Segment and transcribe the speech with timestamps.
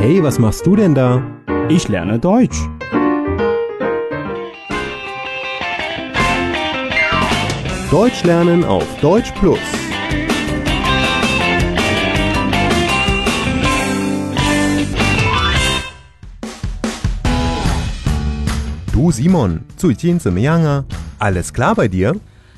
[0.00, 1.22] Hey, was machst du denn da?
[1.68, 2.58] Ich lerne Deutsch.
[7.90, 9.58] Deutsch lernen auf Deutsch Plus.
[18.92, 20.84] Du Simon, 最近怎么样啊？
[21.18, 22.14] Alles klar bei dir?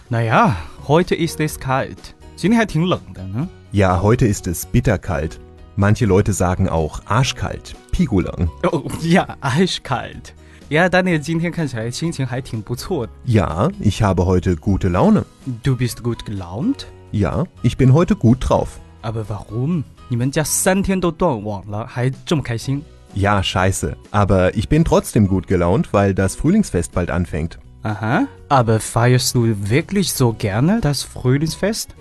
[0.08, 0.56] Naja,
[0.88, 2.14] heute ist es kalt.
[2.34, 3.48] 今天还挺冷的呢。
[3.72, 5.40] Ja, heute ist es bitterkalt.
[5.76, 8.50] Manche Leute sagen auch arschkalt, pigulang.
[8.72, 10.34] Oh, ja, eiskalt.
[10.68, 13.12] Ja, Daniel, 今天看起来心情还挺不错的。
[13.24, 15.24] Ja, ich habe heute gute Laune.
[15.62, 16.86] Du bist gut gelaunt?
[17.12, 18.80] Ja, ich bin heute gut drauf.
[19.02, 19.84] Aber warum?
[20.08, 22.82] 你们家三天都断网了，还这么开心？
[23.14, 23.96] Ja, scheiße.
[24.10, 27.58] Aber ich bin trotzdem gut gelaunt, weil das Frühlingsfest bald anfängt.
[27.83, 28.27] Aha.
[28.49, 31.95] Aber feierst du wirklich so gerne das Frühlingsfest?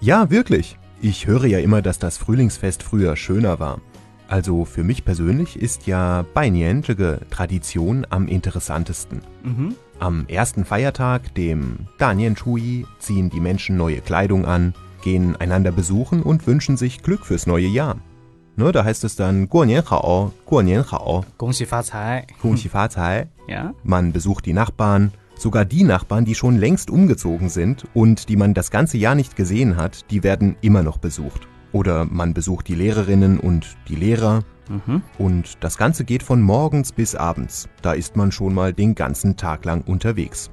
[0.00, 0.78] Ja, wirklich.
[1.00, 3.80] Ich höre ja immer, dass das Frühlingsfest früher schöner war.
[4.28, 9.20] Also für mich persönlich ist ja Bainianzhige Tradition am interessantesten.
[9.44, 9.74] Mhm.
[10.00, 16.22] Am ersten Feiertag, dem Danien Chui, ziehen die Menschen neue Kleidung an, gehen einander besuchen
[16.22, 17.96] und wünschen sich Glück fürs neue Jahr.
[18.58, 21.26] Ne, da heißt es dann Guanyanhao, Guanyanhao.
[22.70, 23.28] Fazai.
[23.48, 23.74] Ja.
[23.84, 28.54] Man besucht die Nachbarn, sogar die Nachbarn, die schon längst umgezogen sind und die man
[28.54, 31.46] das ganze Jahr nicht gesehen hat, die werden immer noch besucht.
[31.72, 34.42] Oder man besucht die Lehrerinnen und die Lehrer.
[34.70, 35.02] Mhm.
[35.18, 37.68] Und das Ganze geht von morgens bis abends.
[37.82, 40.50] Da ist man schon mal den ganzen Tag lang unterwegs.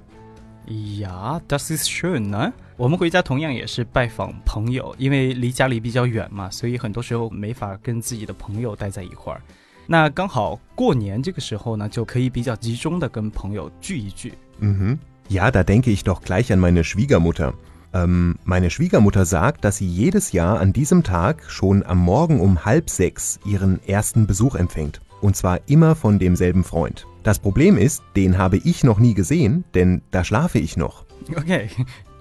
[0.65, 2.53] Ja, das ist schön, ne?
[2.75, 9.41] 我们回家同样也是拜访朋友，因为离家里比较远嘛，所以很多时候没法跟自己的朋友待在一块儿。
[9.85, 14.33] 那刚好过年这个时候呢，就可以比较集中的跟朋友聚一聚。
[14.59, 17.53] 嗯哼，Ja, da denke ich doch gleich an meine Schwiegermutter.
[17.93, 22.65] Ähm, meine Schwiegermutter sagt, dass sie jedes Jahr an diesem Tag schon am Morgen um
[22.65, 24.99] halb sechs ihren ersten Besuch empfängt.
[25.21, 27.05] Und zwar immer von demselben Freund.
[27.21, 31.05] Das Problem ist, den habe ich noch nie gesehen, denn da schlafe ich noch.
[31.37, 31.69] OK，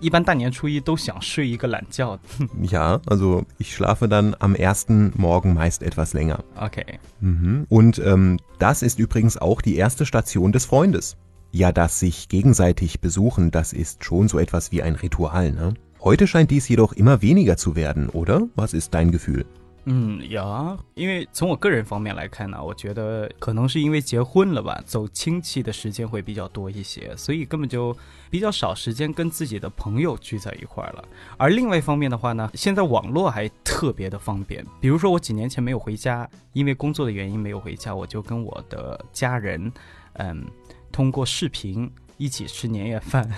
[0.02, 2.20] 一般大年初一都想睡一个懒觉。
[2.62, 6.44] Ja, also ich schlafe dann am ersten Morgen meist etwas länger.
[6.56, 7.66] OK， Mhm.
[7.70, 11.18] Und ähm, das ist übrigens auch die erste Station des Freundes.
[11.52, 15.74] Ja, das sich gegenseitig besuchen, das ist schon so etwas wie ein Ritual, ne?
[16.00, 18.48] Heute scheint dies jedoch immer weniger zu werden, oder?
[18.56, 19.46] Was ist dein Gefühl?
[19.85, 27.97] 嗯呀，因为从我个人方面来看呢，我觉得可能是因为结婚了吧，走亲戚的时间会比较多一些，所以根本就
[28.31, 31.05] 比较少时间跟自己的朋友聚在一块儿了。
[31.37, 39.73] 而另外一方面的话呢，现在网络还特别的方便，比如说我几年前没有回家，因为工作的原因没有回家，我就跟我的家人，
[40.13, 40.47] 嗯，
[40.93, 43.29] 通过视频一起吃年夜饭。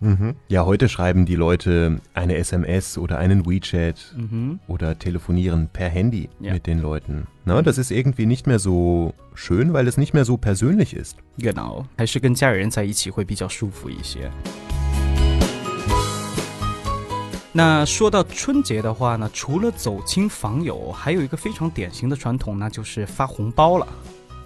[0.00, 0.34] Mhm.
[0.48, 4.60] Ja, heute schreiben die Leute eine SMS oder einen WeChat mhm.
[4.68, 6.52] oder telefonieren per Handy ja.
[6.52, 7.26] mit den Leuten.
[7.44, 7.64] Na, mhm.
[7.64, 11.16] das ist irgendwie nicht mehr so schön, weil es nicht mehr so persönlich ist.
[11.38, 11.86] Genau,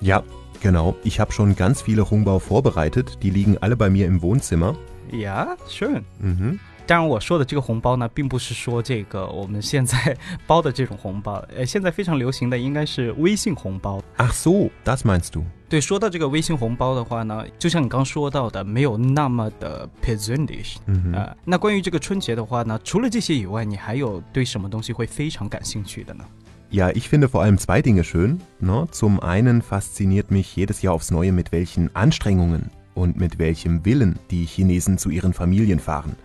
[0.01, 0.23] Ja,
[0.61, 0.95] genau.
[1.03, 3.19] Ich habe schon ganz viele Hongbao vorbereitet.
[3.25, 4.77] Die liegen alle bei mir im Wohnzimmer.
[5.13, 6.03] Ja, schön。
[6.23, 6.59] Mhm.
[6.87, 14.03] 当然，我说的这个红包呢，并不是说这个我们现在包的这种红包，呃，现在非常流行的应该是微信红包。
[14.17, 15.45] Ach so, das meinst du.
[15.69, 20.79] 对，说到这个微信红包的话呢，就像你刚说到的，没有那么的 persönlich。
[20.89, 21.15] Mhm.
[21.15, 26.25] 呃，那关于这个春节的话呢，除了这些以外，你还有对什么东西会非常感兴趣的呢
[26.73, 28.39] ？Ja, ich finde vor allem zwei Dinge schön.
[28.59, 28.87] No?
[28.91, 32.63] Zum einen fasziniert mich jedes Jahr aufs Neue, mit welchen Anstrengungen
[33.01, 36.17] und mit welchem Willen die Chinesen zu ihren Familien fahren.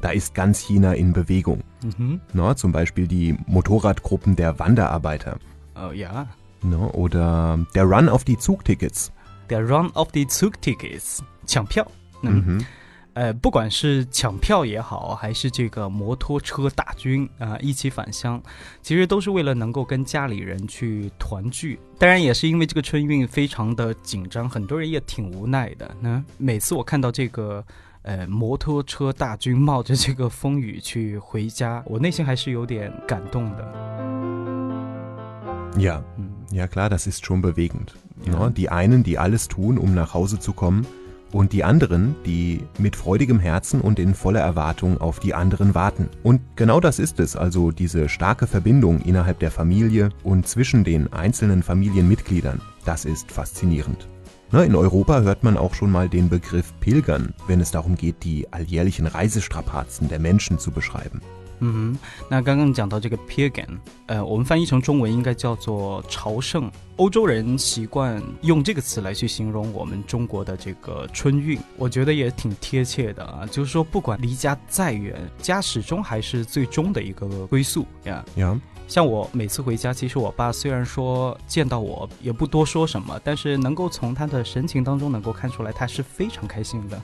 [0.00, 1.62] Da ist ganz China in Bewegung.
[1.82, 2.20] Mhm.
[2.32, 5.38] No, zum Beispiel die Motorradgruppen der Wanderarbeiter.
[5.76, 6.28] Oh ja.
[6.62, 9.12] No, oder der Run auf die Zugtickets.
[9.48, 11.22] Der Run auf die Zugtickets.
[11.46, 11.86] 抢票.
[12.22, 12.30] Mhm.
[12.30, 12.66] mhm.
[13.14, 18.42] 呃，不管是抢票也好，还是这个摩托车大军啊、一起返乡，
[18.82, 21.78] 其实都是为了能够跟家里人去团聚。
[21.98, 25.90] 当然，也是因为这个春运非常的紧张，很多人也挺无奈的。
[26.00, 27.64] 那每次我看到这个
[28.02, 33.64] 呃摩托车大军冒着这个风雨去回家，我内心还是有点感动的。
[35.76, 36.46] Ja, Mhm.
[36.52, 37.94] ja klar, das ist schon bewegend.
[38.24, 38.38] Ja.
[38.38, 38.52] Ne?
[38.52, 40.86] Die einen, die alles tun, um nach Hause zu kommen,
[41.34, 46.08] und die anderen, die mit freudigem Herzen und in voller Erwartung auf die anderen warten.
[46.22, 51.12] Und genau das ist es, also diese starke Verbindung innerhalb der Familie und zwischen den
[51.12, 52.60] einzelnen Familienmitgliedern.
[52.84, 54.08] Das ist faszinierend.
[54.52, 58.22] Ne, in Europa hört man auch schon mal den Begriff Pilgern, wenn es darum geht,
[58.22, 61.20] die alljährlichen Reisestrapazen der Menschen zu beschreiben.
[61.60, 61.96] 嗯，
[62.28, 66.70] 那刚刚讲到这个 pagan，呃，我们翻译成中文应该叫做朝圣。
[66.96, 73.46] 欧洲人习惯用这个词来去形容我们中国的这个春运，我觉得也挺贴切的啊。
[73.50, 78.24] 就是说，不管离家再远，家始终还是最终的一个归宿呀。
[78.36, 87.02] 呀，像我每次回家，其实我爸虽然说见到我也不多说什么，但是能够从他的神情当中能够看出来，他是非常开心的。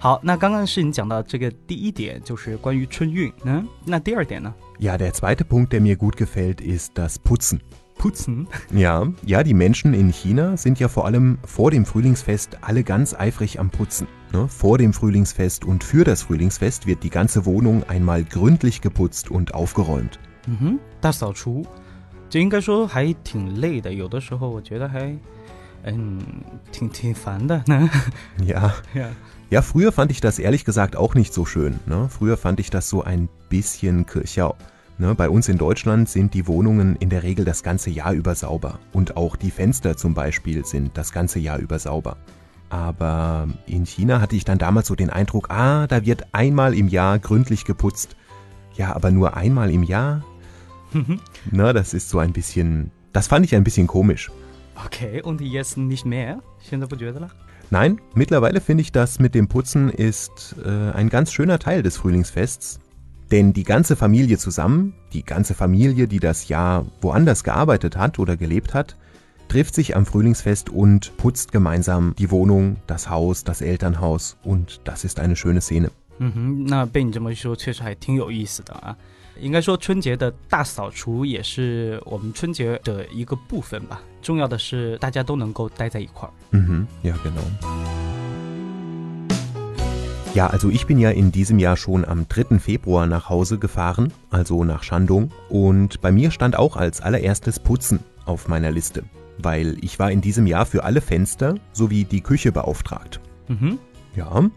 [0.00, 3.32] 好，那刚刚是你讲到这个第一点，就是关于春运。
[3.44, 4.54] 嗯，那第二点呢？
[4.78, 7.60] Ja, der zweite Punkt, der mir gut gefällt, ist das Putzen.
[7.98, 8.46] Putzen?
[8.70, 13.14] Ja, ja, die Menschen in China sind ja vor allem vor dem Frühlingsfest alle ganz
[13.14, 14.06] eifrig am Putzen.
[14.34, 14.46] Ne?
[14.48, 19.54] Vor dem Frühlingsfest und für das Frühlingsfest wird die ganze Wohnung einmal gründlich geputzt und
[19.54, 20.18] aufgeräumt.
[20.46, 21.64] 嗯哼，大扫除，
[22.28, 25.16] 这应该说还挺累的，有的时候我觉得还，
[25.84, 26.20] 嗯，
[26.72, 27.88] 挺挺烦的呢。
[28.44, 28.74] ja.
[28.94, 29.08] ja.
[29.48, 31.78] Ja, früher fand ich das ehrlich gesagt auch nicht so schön.
[31.86, 32.08] Ne?
[32.10, 34.56] Früher fand ich das so ein bisschen Kirchau.
[34.98, 35.14] Ne?
[35.14, 38.80] Bei uns in Deutschland sind die Wohnungen in der Regel das ganze Jahr über sauber.
[38.92, 42.16] Und auch die Fenster zum Beispiel sind das ganze Jahr über sauber.
[42.70, 46.88] Aber in China hatte ich dann damals so den Eindruck, ah, da wird einmal im
[46.88, 48.16] Jahr gründlich geputzt.
[48.74, 50.24] Ja, aber nur einmal im Jahr?
[51.52, 54.32] Na, das ist so ein bisschen, das fand ich ein bisschen komisch.
[54.84, 56.42] Okay, und jetzt nicht mehr?
[57.70, 61.96] Nein, mittlerweile finde ich, das mit dem Putzen ist äh, ein ganz schöner Teil des
[61.96, 62.80] Frühlingsfests.
[63.32, 68.36] Denn die ganze Familie zusammen, die ganze Familie, die das Jahr woanders gearbeitet hat oder
[68.36, 68.96] gelebt hat,
[69.48, 75.04] trifft sich am Frühlingsfest und putzt gemeinsam die Wohnung, das Haus, das Elternhaus und das
[75.04, 75.90] ist eine schöne Szene.
[76.18, 78.96] 嗯哼，那被你这么一说，确实还挺有意思的啊。
[79.38, 84.00] 应该说，春节的大扫除也是我们春节的一个部分吧。
[84.22, 86.32] 重要的是，大家都能够待在一块儿。
[86.56, 87.42] Mhm, ja, genau.
[90.34, 92.58] Ja, also ich bin ja in diesem Jahr schon am 3.
[92.58, 95.30] Februar nach Hause gefahren, also nach Shandong.
[95.48, 99.04] Und bei mir stand auch als allererstes Putzen auf meiner Liste,
[99.38, 103.20] weil ich war in diesem Jahr für alle Fenster sowie die Küche beauftragt.
[103.48, 103.78] Mhm.
[104.14, 104.50] Ja,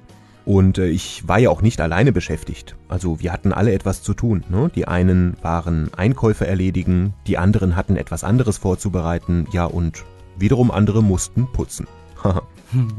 [0.46, 2.76] und äh, ich war ja auch nicht alleine beschäftigt.
[2.88, 4.44] Also wir hatten alle etwas zu tun.
[4.50, 4.72] Ne?
[4.74, 10.04] Die einen waren Einkäufe erledigen, die anderen hatten etwas anderes vorzubereiten, ja und
[10.38, 11.88] wiederum andere mussten putzen.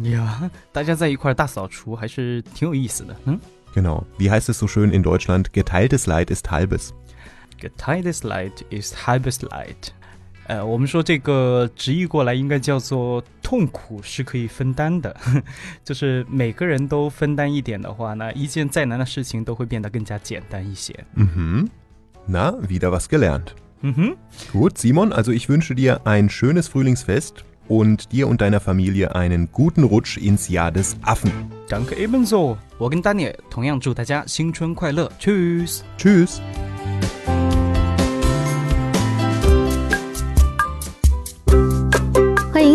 [0.02, 3.14] ja, 大家在一块大扫除还是挺有意思的。
[3.26, 3.38] 嗯，
[3.74, 4.04] Genau.
[4.18, 5.52] Wie heißt es so schön in Deutschland?
[5.52, 6.92] Geteiltes Leid ist halbes.
[7.58, 9.94] Geteiltes Leid ist halbes Leid.
[10.47, 15.15] 呃，我们说这个直译过来应该叫做痛苦是可以分担的，
[15.83, 20.93] 就是每个人都分担一点的话，那一件再难的事情都会变得更加简单一些。
[21.15, 21.67] Mhm.
[22.27, 23.47] Na, wieder was gelernt.
[23.81, 24.15] 嗯哼
[24.51, 29.83] ，gut Simon, also ich wünsche dir ein schönes Frühlingsfest und dir und deiner Familie einen guten
[29.83, 31.31] Rutsch ins Jahr des Affen.
[31.67, 32.57] Danke ebenso.
[32.77, 35.11] 我跟 Daniel 同样祝大家新春快乐。
[35.19, 35.81] Tschüss.